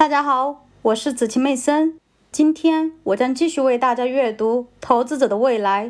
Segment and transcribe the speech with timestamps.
[0.00, 1.98] 大家好，我是子晴妹森。
[2.32, 5.88] 今天我将继续为大家阅读《投资者的未来》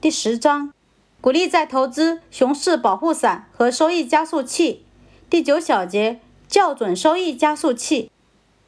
[0.00, 0.72] 第十章：
[1.20, 4.84] 鼓励再投资、熊市保护伞和收益加速器。
[5.30, 8.10] 第九小节：校准收益加速器。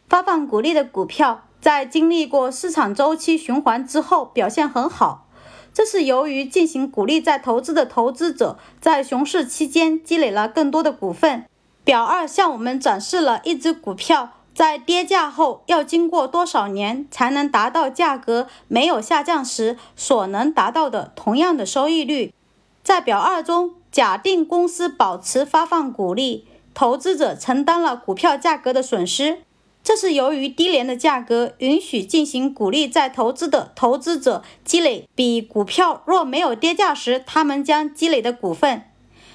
[0.09, 5.26] 发放股利的股票在经历过市场周期循环之后表现很好，
[5.72, 11.47] 这是由于进行股利再投资的投资者在熊市期间积累了更多的股份。
[11.83, 14.31] 表二向我们展示了一只股票。
[14.54, 22.32] 在跌价后要经过多少年才能达到价格没有下降时所能达到的同样的收益率？
[22.84, 29.38] 在表二中，假定公司保持发放股利，投资者承担了股票价格的损失，
[29.82, 38.84] 这是由于低廉的价格允许进行股利再投资的投资者积累比股票若没有跌价时他们将积累的股份，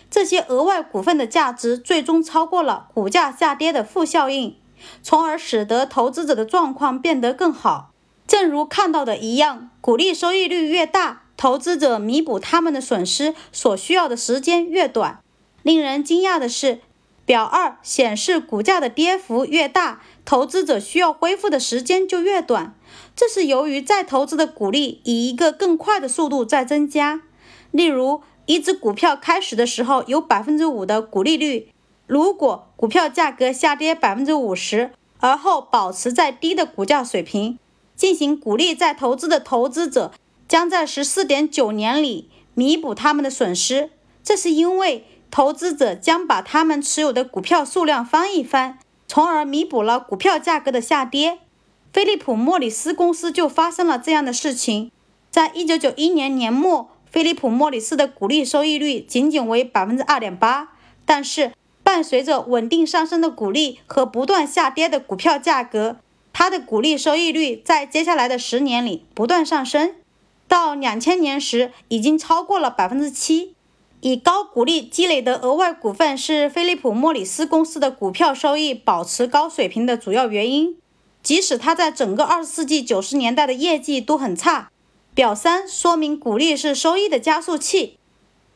[0.09, 4.55] 这些额外股份的价值最终超过了股价下跌的负效应。
[5.01, 7.91] 从而使得投资者的状况变得更好。
[8.27, 15.19] 正如看到的一样，股利收益率越大，投资者弥补他们的损失所需要的时间越短。
[15.63, 16.81] 令人惊讶的是，
[17.25, 22.75] 表二显示股价的跌幅越大，投资者需要恢复的时间就越短。
[23.15, 27.21] 这是由于再投资的股利以一个更快的速度在增加。
[27.71, 31.69] 例如，一只股票开始的时候有百分之五的股利率。
[32.09, 37.59] 如果股票价格下跌百分之五十，而后保持在低的股价水平，
[37.95, 40.11] 进行股利再投资的投资者
[40.47, 43.91] 将在十四点九年里弥补他们的损失。
[44.23, 51.37] 这是因为投资者将把他们持有的股票数量翻一番，从而弥补了股票价格的下跌。
[51.93, 54.91] 菲利普莫里斯公司就发生了这样的事情。
[55.29, 60.69] 在一九九一年年末，菲利普莫里斯的股利收益率仅仅为百分之二点八，
[61.05, 61.51] 但是。
[61.89, 65.97] 伴随着稳定上升的股利和不断下跌的股票价格，
[66.31, 69.95] 它的股利收益率在接下来的十年里不断上升，
[70.47, 73.55] 到两千年时已经超过了百分之七。
[74.01, 80.77] 以高股利积累的额外股份是菲利普莫里斯公司的股票收益保持高水平的主要原因，
[81.23, 84.69] 即使它在整个二十世纪九十年代的业绩都很差。
[85.15, 87.97] 表三说明股利是收益的加速器。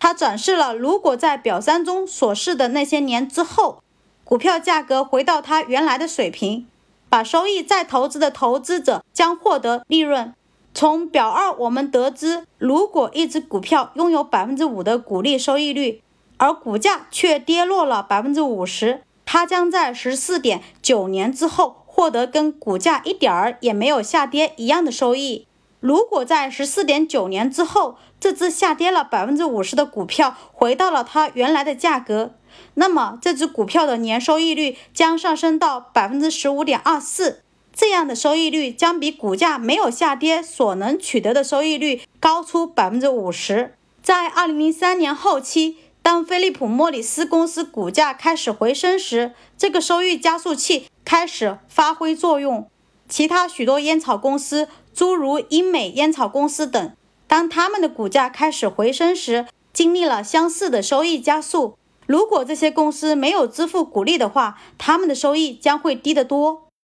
[0.03, 3.81] 它展示了，如果在表三中所示的那些年之后，
[4.25, 6.67] 股票价格回到它原来的水平，
[7.07, 10.33] 把收益再投资的投资者将获得利润。
[10.73, 16.01] 从表二我们得知，如果一只股票拥有百分之五的股利收益率，
[16.35, 25.47] 而股价却跌落了百分之五十，它将在十四点九年之后获得跟股价一点儿也没有下跌一样的收益。
[25.83, 32.35] 如果在十四点九年之后，这只下跌了百分之五十的股票回到了它原来的价格，
[32.75, 37.41] 那么这只股票的年收益率将上升到百分之十五点二四。
[37.73, 43.75] 这样的收益率将比股价没有下跌所能取得的收益率高出百分之五十。
[44.01, 52.69] 在二零零三年后期，当菲利普莫里斯公司股价开始回升时，这个收益加速器开始发挥作用。
[53.13, 54.67] 其他许多烟草公司。
[54.91, 56.95] 诸如英美烟草公司等，
[57.27, 61.75] 当他们的股价开始回升时，经历了相似的收益加速。
[62.07, 66.62] 如果这些公司没有支付股利的话，他们的收益将会低得多。